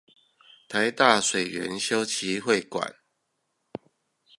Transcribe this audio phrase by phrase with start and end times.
[0.67, 2.95] 臺大水源修齊會館